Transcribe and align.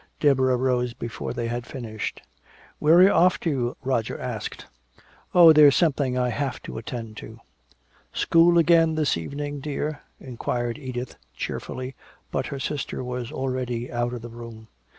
Deborah 0.19 0.57
rose 0.57 0.95
before 0.95 1.31
they 1.31 1.45
had 1.47 1.63
finished. 1.67 2.23
"Where 2.79 2.95
are 2.95 3.03
you 3.03 3.11
off 3.11 3.39
to?" 3.41 3.77
Roger 3.83 4.17
asked. 4.17 4.65
"Oh, 5.35 5.53
there's 5.53 5.75
something 5.75 6.17
I 6.17 6.29
have 6.29 6.59
to 6.63 6.79
attend 6.79 7.17
to" 7.17 7.39
"School 8.11 8.57
again 8.57 8.95
this 8.95 9.15
evening, 9.15 9.59
dear?" 9.59 10.01
inquired 10.19 10.79
Edith 10.79 11.17
cheerfully, 11.35 11.93
but 12.31 12.47
her 12.47 12.57
sister 12.59 13.03
was 13.03 13.31
already 13.31 13.91
out 13.91 14.11
of 14.13 14.23
the 14.23 14.29
room. 14.29 14.69